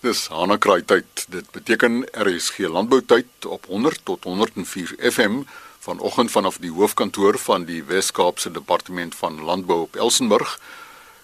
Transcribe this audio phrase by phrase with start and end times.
[0.00, 1.26] Dis Hanekraai tyd.
[1.28, 5.42] Dit beteken RSG Landboutyd op 100 tot 104 FM
[5.78, 10.56] vanoggend vanaf die hoofkantoor van die Wes-Kaapse Departement van Landbou op Elsenburg.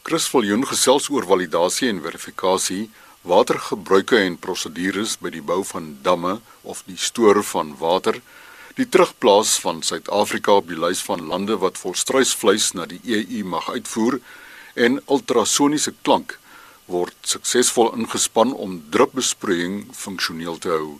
[0.02, 2.90] Chris Viljoen gesels oor validasie en verifikasie,
[3.24, 8.20] watergebruike en prosedures by die bou van damme of die stoor van water,
[8.76, 13.72] die terugplaas van Suid-Afrika op die lys van lande wat volstruisvleis na die EU mag
[13.72, 14.20] uitvoer
[14.74, 16.36] en ultrasoniese klank
[16.86, 20.96] word suksesvol ingespan om drupbesproeiing funksioneel te hou.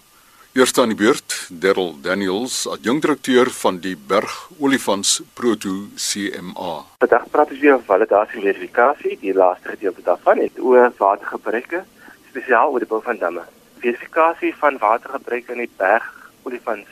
[0.57, 6.73] Eerste aan die beurt, Darryl Daniels, adjunkdirekteur van die Berg Olifants Proto CMA.
[7.05, 11.83] Vandag praat ons weer oor validasie en verifikasie, die laaste gedeelte daarvan, het oor watergebruike,
[12.31, 13.45] spesiaal oor die bou van damme.
[13.85, 16.09] Verifikasie van watergebruike in die Berg
[16.49, 16.89] Olifants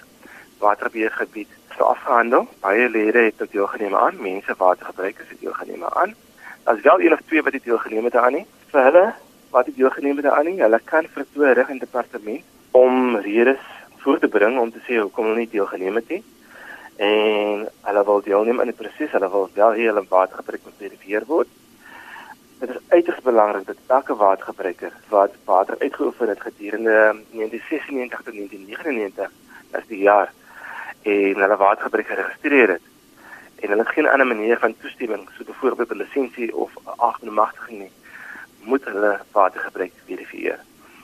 [0.61, 2.47] waterbeheergebied is afgehandel.
[2.61, 6.15] Baie lede het deelgeneem aan, mense watergebruike het deelgeneem aan.
[6.65, 9.05] As wel een of twee wat deelgeneem het aan nie, vir hulle
[9.55, 12.43] wat die deelgeneem het aan nie, hulle kan vertoon rig in departement
[12.75, 13.63] om redes
[14.03, 16.23] voor te bring om te sê hoekom hulle nie deelgeneem het nie.
[17.07, 21.27] En hulle wil deelneem aan die proses, hulle wil wel hê hulle watergebruik moet verifieer
[21.31, 21.55] word.
[22.59, 26.99] Dit is uiters belangrik dat elke watergebruiker wat water uitgeoefen het gedurende
[27.31, 29.31] 1996 tot 1999,
[29.79, 30.33] as die jaar
[31.03, 32.93] en hulle watergebruik geregistreer het
[33.63, 37.93] en hulle geen ander manier van toestemming so byvoorbeeld 'n lisensie of 'n agtermagtiging nie
[38.65, 40.59] moet hulle watergebruik verifieer.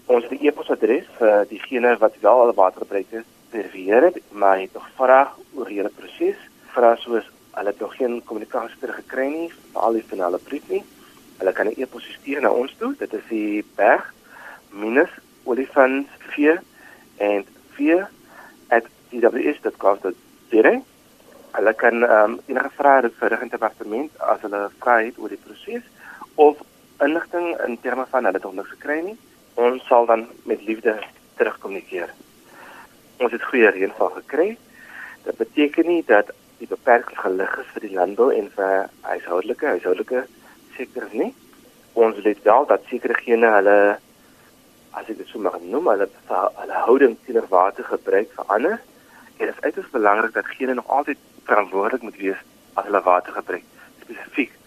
[0.06, 4.88] Ons het 'n e-posadres vir diegene wat wel al watergebruik verifieer het, maar het nog
[4.96, 6.36] vrae oor die hele proses.
[6.74, 10.84] Vrae soos hulle het nog geen kommunikasie terug gekry nie, veral die finale brief nie.
[11.38, 12.94] Hulle kan 'n e-pos stuur na ons toe.
[12.98, 14.14] Dit is die berg
[14.70, 15.10] minus
[15.44, 16.62] olifant 4
[17.16, 18.08] en 4
[18.68, 20.80] at dws.gov.za.
[21.50, 25.82] Hulle kan um, enige vrae vir die departement as hulle vra het oor die proses
[26.34, 26.60] of
[27.00, 29.16] inligting in terme van hulle het nog niks gekry nie.
[29.54, 30.98] Ons sal dan met liefde
[31.36, 32.12] terugkommunikeer.
[33.16, 34.48] Ons het goeie reënval gekry.
[35.24, 40.26] Dit beteken nie dat die beperking gelig is vir die landbou en vir huishoudelike huishoudelike
[40.76, 41.32] sektors nie.
[41.92, 43.78] Ons weet wel dat sekere gene hulle
[44.90, 48.78] as ek dit so mag noem, hulle hulle houding teenoor water gebruik verander.
[49.38, 51.18] En dit is uiters belangrik dat gene nog altyd
[51.48, 52.40] verantwoordelik moet wees
[52.74, 53.64] as hulle water gebruik.
[54.02, 54.59] Spesifiek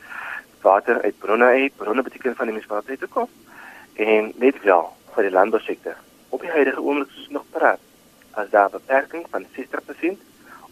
[0.63, 3.29] water uit bronne uit, bronne beteken van die munisipaliteit te kom.
[3.93, 5.97] En net wel vir die landbousektor.
[6.29, 7.79] Op die huidige oomblik soos nog praat,
[8.31, 10.19] as daar 'n beperking van 60%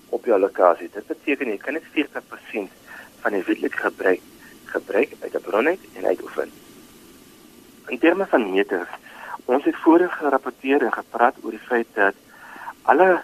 [0.10, 2.72] op jou lokasie, dit beteken jy kan net 40%
[3.22, 4.22] van die wetlike gebruik
[4.66, 6.52] gebruik uit 'n bron uit en uitoefen.
[7.88, 8.90] In terme van meters,
[9.46, 12.14] ons het voorheen gerapporteer en gepraat oor die feit dat
[12.82, 13.22] alle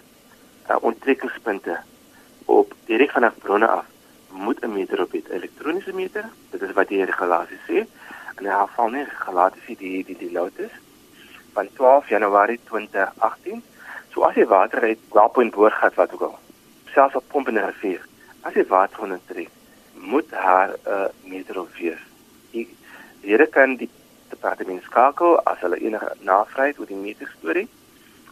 [0.70, 1.80] uh, onttrekkingspunte
[2.46, 3.86] op direk vanaf bronne af
[4.32, 6.26] moet 'n meter op het, elektroniese meter.
[6.50, 7.86] Dit is wat die regulasie sê.
[8.36, 10.72] En hy afval nie regulasie die die die notas
[11.54, 13.64] van 12 Januarie 2018.
[14.10, 16.40] So as jy water uit Wellpoint boorgat wat ook al,
[16.86, 18.02] selfs op pomp en rivier,
[18.42, 19.50] as jy water ondertrek,
[19.94, 22.00] moet haar 'n uh, meter op wees.
[22.52, 22.68] Die
[23.22, 23.90] here kan die
[24.30, 27.68] departement skakel as hulle enige navraag oor die meter storie,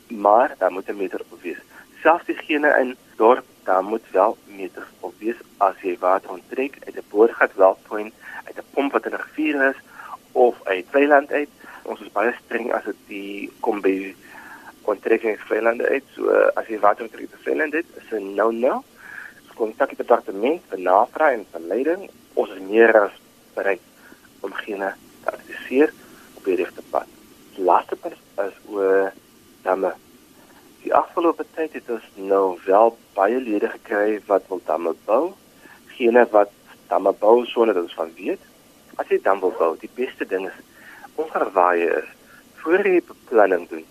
[0.08, 1.62] maar dan moet 'n meter op wees.
[2.02, 4.88] Selfs diegene in dorp daar moet wel meters
[5.26, 8.14] wees as jy water onttrek uit 'n boorgat wellpoint
[8.48, 9.80] uit 'n pomp wat in 'n rivier is
[10.32, 11.50] of uit weiland uit.
[11.84, 14.16] Ons is baie streng as dit die kom by
[14.82, 16.04] onttrekking van weilande uit.
[16.16, 18.84] So as jy water onttrek uit weiland uit, is 'n no no.
[19.56, 22.10] Kontak die departement vir navraag en verleiding.
[22.34, 23.16] Ons is meer as
[23.54, 23.82] bereid
[24.42, 24.94] om gene
[25.24, 25.94] te adviseer
[26.34, 27.08] op die regte pad.
[27.56, 29.14] Die laaste punt is oor
[29.64, 29.94] damme
[30.86, 35.32] Die afgelope tyd het ons nou wel baie lede gekry wat wil damme bou.
[35.98, 36.52] Gene wat
[36.92, 38.44] damme bou sonder dat ons van weet.
[39.02, 40.60] As jy dam wil bou, die beste ding is
[41.18, 42.12] onverwaai is
[42.62, 43.82] voor jy beplanning doen.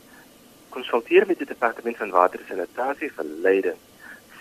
[0.77, 3.81] Konsulteer met die departement van water en sanitasie vir leiding.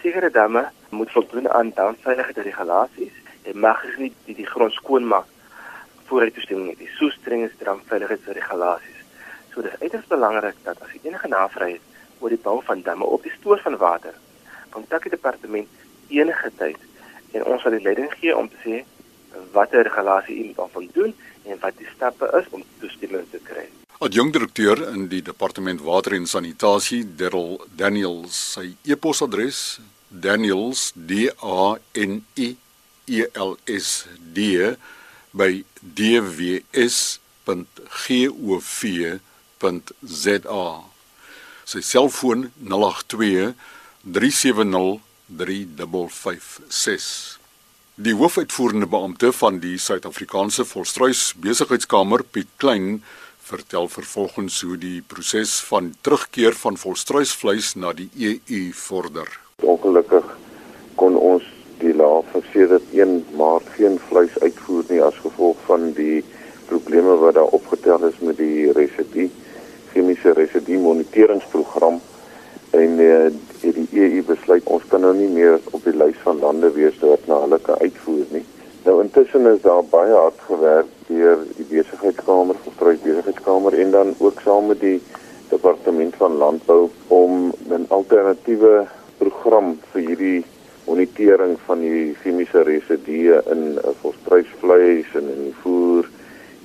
[0.03, 3.15] Sekere damme moet voldoen aan damveiligheid regulasies.
[3.47, 5.25] Jy mag nie die, die grond skoon maak
[6.05, 6.83] voor jy toestemming het.
[6.85, 9.01] Die so streng is damveiligheidsregulasies.
[9.55, 11.89] So dis uiters belangrik dat as jy enige navraag het
[12.23, 14.15] oor die bou van damme op die stoor van water.
[14.71, 15.67] Kontak die departement
[16.09, 16.79] enige tyd
[17.35, 18.81] en ons sal die leiding gee om te sê
[19.53, 21.11] watter regulasie iemand van doen
[21.43, 23.65] en wat die stappe is om toestemming te kry.
[24.03, 29.79] Adjunkdirekteur in die departement water en sanitasie, Darryl Daniels, sy e-posadres
[30.13, 32.57] daniels d a n i
[33.07, 34.05] e l s
[34.35, 34.77] d
[35.33, 37.23] by dws.gov.za
[41.65, 43.53] sy selfoon 082
[44.03, 44.99] 370
[45.37, 47.39] 3556.
[47.95, 53.03] Die hoofuitvoerende beampte van die Suid-Afrikaanse Volstruis Besigheidskamer, Piet Klein,
[53.43, 59.27] vertel vervolgens hoe die proses van terugkeer van volstruisvleis na die EU vorder.
[59.61, 60.25] Ongelukkig
[60.95, 61.45] kon ons
[61.81, 66.23] die laaf versedert 1 Maart geen vleis uitvoer nie as gevolg van die
[66.69, 69.29] probleme wat daar opgetel is met die residue
[69.93, 71.99] chemiese residue moniteringsprogram
[72.73, 73.27] en uh,
[73.61, 77.27] die EU besluit ons kan nou nie meer op die lys van lande wees wat
[77.29, 78.45] na hulle kan uitvoer nie.
[78.83, 84.41] Nou intussen is daar baie hard gewerk deur die besigheidskamer, Volstruis besigheidskamer en dan ook
[84.43, 84.97] saam met die
[85.51, 88.87] departement van landbou om 'n alternatiewe
[89.17, 90.45] program vir hierdie
[90.87, 96.09] monitering van die chemiese residue in uh, volstruisvleis en in die voer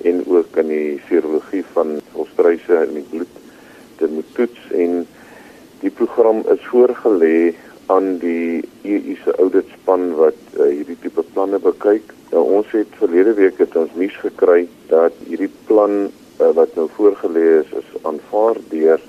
[0.09, 3.39] en ook in die serologie van volstruise in die bloed
[3.99, 5.01] te moet toets en
[5.83, 7.51] die program is voorgelê
[7.89, 12.13] aan die EU se ouditspan wat uh, hierdie tipe planne bekyk.
[12.29, 16.85] Nou ons het verlede week het ons nuus gekry dat hierdie plan uh, wat nou
[16.97, 19.01] voorgelê is is aanvaar deur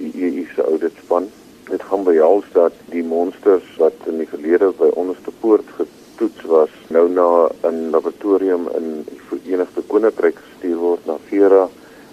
[0.00, 1.28] die EU se ouditspan.
[1.68, 6.70] Dit gaan behels dat die monsters wat in die verlede by onderste poort getoets was,
[6.88, 11.68] nou na 'n laboratorium in die Verenigde Koninkryk gestuur word na Vera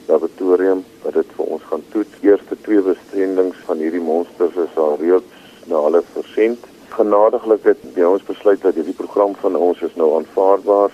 [0.07, 2.19] laboratorium wat dit vir ons gaan toets.
[2.21, 5.31] Eerste twee bestrendings van hierdie monsters is al reeds
[5.65, 6.59] na hulle versend.
[6.89, 10.91] Genadiglik het ons besluit dat hierdie program van ons is nou aanvaarbaar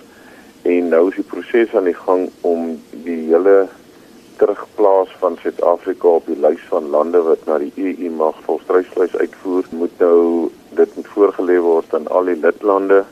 [0.62, 3.68] en nou is die proses aan die gang om die hele
[4.36, 9.68] terugplaas van Suid-Afrika op die lys van lande wat na die EU mag volstruisvleis uitvoer,
[9.70, 13.02] moet nou dit moet voorgelê word aan al die lidlande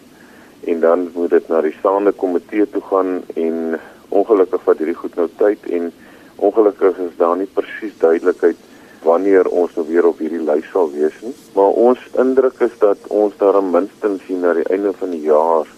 [0.71, 3.79] en dan moet dit na die staande komitee toe gaan en
[4.09, 5.93] ongelukkig vat hierdie goed nou tyd en
[6.37, 8.69] ongelukkig is daar nie presies duidelikheid
[9.05, 11.35] wanneer ons nou weer op hierdie lys sal wees nie.
[11.57, 15.69] Maar ons indruk is dat ons daar minstens sien na die einde van die jaar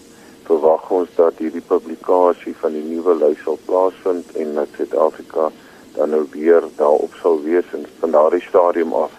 [0.47, 5.49] verwag ons dat hierdie publikasie van die nuwe lys sal plaasvind en dat Suid-Afrika
[5.95, 9.11] dan nou weer daarop sal wees en van daardie stadium af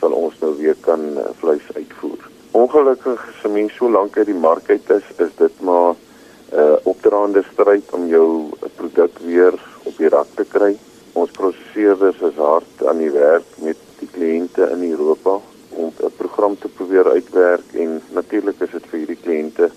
[0.00, 2.28] sal ons nou weer kan uh, vleis uitvoer.
[2.56, 6.76] Ongelukkig as mens so lank uit die mark uit is, is dit maar 'n uh,
[6.82, 9.54] opdraande stryd om jou produk weer
[9.84, 10.76] op die rak te kry
[11.12, 15.38] ons prosesseerders is hard aan die werk met die kliënte in Europa
[15.70, 19.70] om 'n program te probeer uitwerk en natuurlik is dit vir hierdie kliënte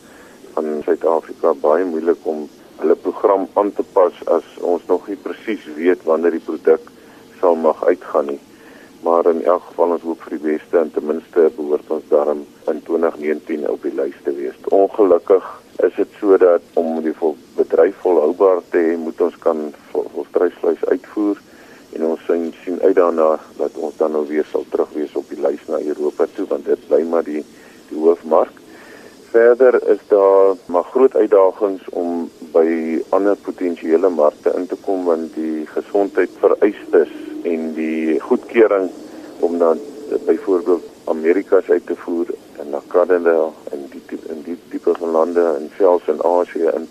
[1.43, 2.45] Suid-Afrika baie moeilik om
[2.79, 6.85] hulle program aan te pas as ons nog nie presies weet wanneer die produk
[7.41, 8.39] sal mag uitgaan nie.
[9.03, 12.45] Maar in elk geval ons hoop vir die beste en ten minste behoort ons daarom
[12.71, 14.55] in 2019 op die lys te wees.
[14.71, 15.51] Ongelukkig
[15.83, 17.15] is dit sodat om die
[17.57, 21.43] bedryf volhoubaar te hê, moet ons kan volstruisvleis uitvoer
[21.97, 25.27] en ons sien sien uit daarna dat ons dan nou weer sal terug wees op
[25.27, 27.43] die lys na Europa toe want dit bly maar die
[27.91, 28.62] die hoofmark.
[29.33, 35.33] Verder is daar maar groot uitdagings om by ander potensiële markte in te kom want
[35.33, 37.09] die gesondheid vereistes
[37.43, 38.91] en die goedkeuring
[39.39, 39.79] om dan
[40.25, 45.09] byvoorbeeld Amerika se uit te voer en na Kanada en die in die tipe van
[45.17, 46.85] lande en selfs in Asië en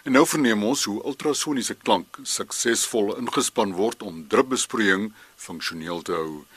[0.04, 6.48] En nou verneem ons hoe ultrasoniese klank suksesvol ingespan word om druppbesproeiing funksioneel te hou.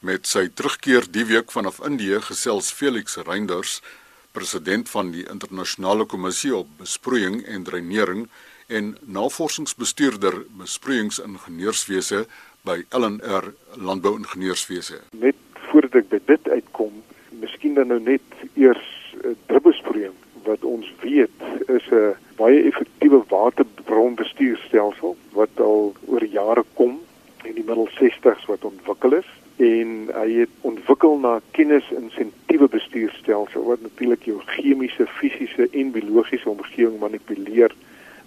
[0.00, 3.84] Met sy terugkeer die week vanaf Indië gesels Felix Reinders
[4.32, 8.32] president van die internasionale kommissie op besproeiing en dreinering
[8.72, 12.24] en navorsingsbestuurder besproeiingsingenieurswese
[12.64, 15.04] by LNR Landbouingenieurswese.
[15.20, 16.92] Net voordat ek by dit uitkom,
[17.40, 18.88] miskien dan nou net eers
[19.22, 20.14] uh, druppelsproeiing
[20.46, 26.98] wat ons weet is 'n baie effektiewe waterbronbestuurstelsel wat al oor jare kom
[27.44, 33.82] in die middel 60s wat ontwikkel is en hy het ontwikkel na kennis-insentiewe bestuurstelsel wat
[33.82, 37.74] natuurlik jou chemiese, fisiese en biologiese omgewing manipuleer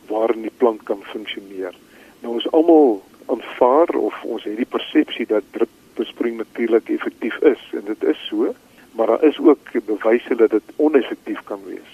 [0.07, 1.75] waarin die plant kan funksioneer.
[2.21, 7.83] Nou ons almal aanvaar of ons het die persepsie dat drupbesproeiing natuurlik effektief is en
[7.89, 8.53] dit is so,
[8.95, 11.91] maar daar is ook bewyse dat dit oneffektief kan wees.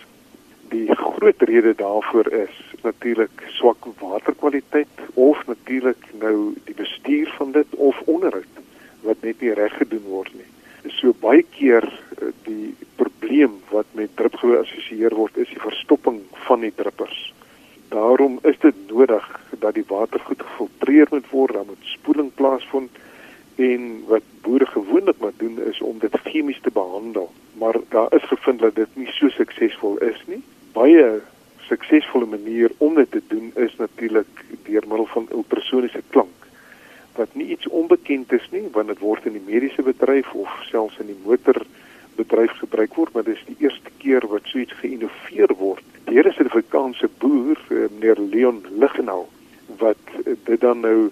[0.69, 7.75] Die groot rede daarvoor is natuurlik swak waterkwaliteit of natuurlik nou die bestuur van dit
[7.75, 8.61] of onderhoud
[9.01, 10.47] wat net nie reg gedoen word nie.
[10.93, 16.61] So baie keer eh, die probleem wat met drup geassosieer word is die verstopping van
[16.61, 17.33] die druppers.
[17.89, 19.25] Daarom is dit nodig
[19.59, 23.01] dat die water goed gefiltreer moet word, dan moet spoeling plaasvind
[23.55, 27.31] en wat boere gewoonlik moet doen is om dit chemies te behandel.
[27.53, 30.43] Maar daar is gevind dat dit nie so suksesvol is nie.
[30.73, 31.21] Baie
[31.67, 36.47] suksesvolle manier om dit te doen is natuurlik deur middel van ultrasoniese klank
[37.15, 40.99] wat nie iets onbekend is nie want dit word in die mediese bedryf of selfs
[41.03, 45.55] in die motorbedryf gebruik word maar dit is die eerste keer wat so iets geïnnoveer
[45.59, 49.25] word deur 'n Suid-Afrikaanse boer eh, meneer Leon Lignau
[49.83, 51.11] wat dit dan nou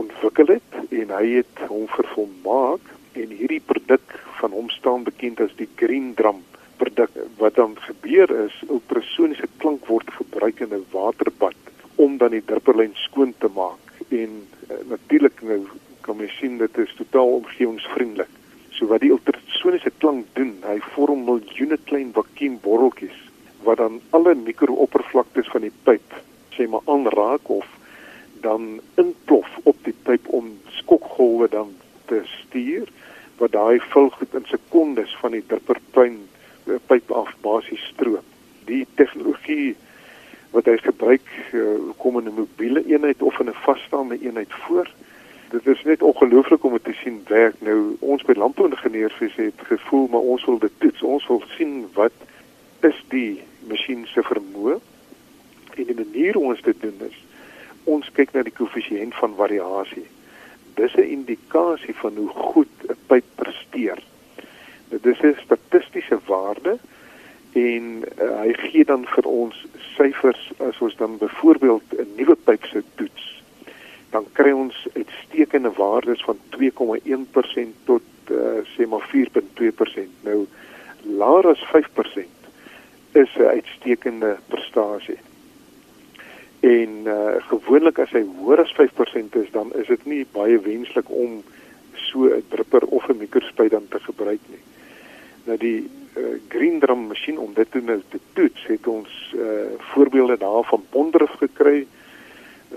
[0.00, 5.54] ontwikkel het en hy het hom vervolmaak en hierdie produk van hom staan bekend as
[5.60, 6.42] die Green Drum
[6.76, 11.56] produk wat dan gebeur is ultrasoniese klank word gebruik in 'n waterbad
[11.96, 14.32] om dan die drupperlyn skoon te maak en
[14.70, 15.60] uh, natuurlik nou
[16.00, 18.32] kan mens sien dit is totaal omgewingsvriendelik.
[18.70, 23.18] So wat die ultrasoniese klank doen, hy vorm miljoene klein vakuumborreltjies
[23.66, 26.20] wat dan alle mikrooppervlaktes van die pyp
[26.54, 27.66] sê maar aanraak of
[28.44, 31.72] dan inplof op die pyp om skokgolwe dan
[33.66, 36.20] daai vulgoed in sekondes van die drupperpyn
[36.66, 38.26] eh, pyp af basies stroop.
[38.70, 39.74] Die tegnologie
[40.54, 44.88] wat hy gebruik uh, kom in 'n mobiele eenheid of in 'n vasstaande eenheid voor.
[45.50, 47.54] Dit is net ongelooflik om te sien werk.
[47.60, 51.02] Nou ons by landbouingenieurs het gevoel maar ons wil dit toets.
[51.02, 52.12] Ons wil sien wat
[52.80, 54.78] is die masjien se vermoë
[55.76, 57.18] en die manier hoe ons dit doen is
[57.84, 60.06] ons kyk na die koëffisiënt van variasie.
[60.74, 64.02] Dis 'n indikasie van hoe goed 'n pyp presteer.
[64.88, 66.78] Dit is 'n statistiese waarde
[67.52, 67.84] en
[68.22, 69.66] uh, hy gee dan vir ons
[69.96, 73.36] syfers as ons dan byvoorbeeld 'n nuwe pyp sou toets
[74.16, 80.06] dan kry ons uitstekende waardes van 2,1% tot uh, sê maar 4.2%.
[80.24, 80.46] Nou
[81.20, 82.50] laer as 5%
[83.12, 85.18] is 'n uitstekende prestasie.
[86.60, 91.10] En uh, gewoonlik as hy hoër as 5% is, dan is dit nie baie wenslik
[91.10, 91.42] om
[92.16, 94.64] so 'n drupper of 'n mikrospuit dan te gebruik nie.
[95.44, 99.42] Nou die uh, green drum masjien om dit nou te toets het ons uh,
[99.78, 101.86] voorbeelde daarvan Bondrif gekry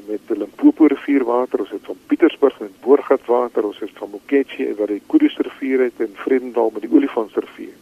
[0.08, 4.88] met die Limpopo rivierwater ons het van Pietersburg met Boorgatwater ons het van Moketsi wat
[4.88, 7.74] die Kudus rivier het en Vredendal met die Olifantsrivier.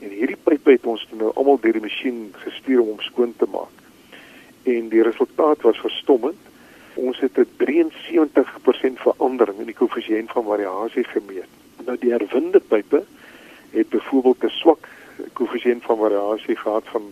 [0.00, 3.46] En hierdie pype het ons nou almal deur die masjien gestuur om hom skoon te
[3.50, 3.74] maak.
[4.62, 6.48] En die resultaat was verstommend
[7.06, 13.02] ons het 'n 73% verandering in die koëffisiënt van variasie gemeet nou die herwinde pype
[13.70, 14.88] het byvoorbeeld 'n swak
[15.32, 17.04] koëffisiënt van variasie gehad van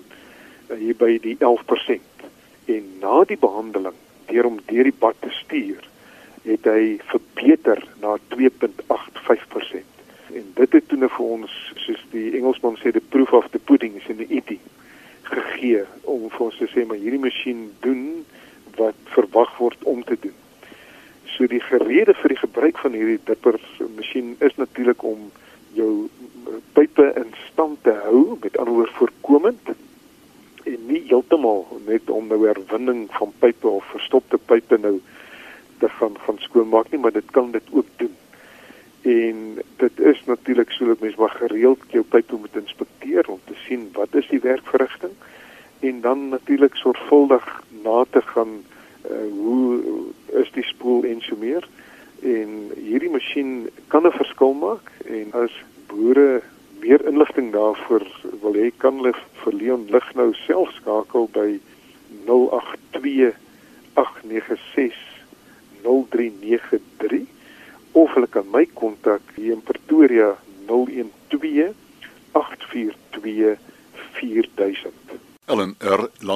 [0.70, 2.00] uh, hier by die 11%.
[2.64, 3.94] En na die behandeling,
[4.26, 5.88] deur om deur die bad te stuur,
[6.42, 9.84] het hy verbeter na 2.85%.
[10.34, 13.58] En dit het toe nou vir ons, soos die Engelsman sê, the proof of the
[13.58, 14.60] pudding is in the eating
[15.22, 18.24] gegee om vir ons te sê maar hierdie masjien doen
[18.76, 20.36] wat verwag word om te doen.
[21.36, 23.58] So die gerede vir die gebruik van hierdie dipper
[23.96, 25.30] masjien is natuurlik om
[25.76, 26.08] jou
[26.72, 29.74] pype in stand te hou, met ander woorde voorkomend
[30.66, 34.96] en nie heeltemal net om nou herwinning van pype of verstopte pype nou
[35.78, 38.14] te gaan gaan skoonmaak nie, maar dit kan dit ook doen.
[39.06, 43.54] En dit is natuurlik so dat mens maar gereeld jou pype moet inspekteer om te
[43.66, 45.12] sien wat is die werkverrigting
[45.80, 50.10] en dan natuurlik sorgvuldig na te gaan uh, hoe
[50.42, 51.64] is die spoel en so meer.
[52.22, 55.54] En hierdie masjien kan 'n verskil maak en as
[55.86, 56.42] boere
[56.80, 58.04] meer inligting daarvoor
[58.42, 61.48] wil hê kan hulle vir Leon lig nou self skakel by
[62.26, 63.32] 082
[63.94, 64.98] 896
[65.82, 67.24] 0393
[67.92, 70.34] of hulle kan my kontak hier in Pretoria
[70.66, 71.72] 012
[72.32, 73.56] 842
[74.18, 75.16] 4000
[75.46, 75.76] Ellen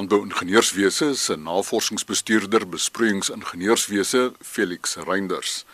[0.01, 5.65] R landbouingenieurswese se navorsingsbestuurder besproeiingsingenieurswese Felix Reinders.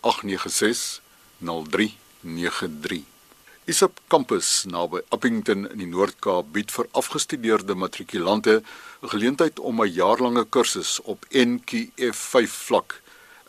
[0.00, 1.00] 896
[1.40, 3.10] 0393
[3.70, 9.92] Isop kampus naby Appington in die Noord-Kaap bied vir afgestudeerde matrikulante 'n geleentheid om 'n
[9.92, 13.02] jaarlange kursus op NQF5 vlak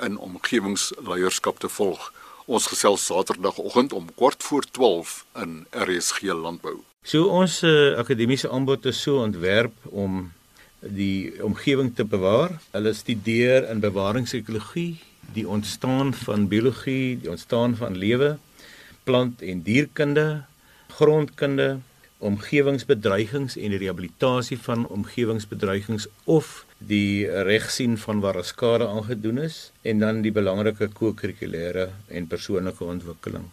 [0.05, 2.13] in omgewingsleierskap te volg.
[2.45, 6.77] Ons gesels Saterdagoggend om kwart voor 12 in RSG Landbou.
[7.03, 10.33] So ons uh, akademiese aanbod is so ontwerp om
[10.81, 12.57] die omgewing te bewaar.
[12.71, 14.99] Hulle studeer in bewaringsekologie,
[15.33, 18.37] die ontstaan van biologie, die ontstaan van lewe
[19.03, 20.43] plant en dierkunde,
[20.87, 21.79] grondkunde,
[22.21, 30.05] omgewingsbedreigings en die rehabilitasie van omgewingsbedreigings of die regsien van waar skade aangedoen is en
[30.05, 33.49] dan die belangrike ko-kurrikulêre en persoonlike ontwikkeling.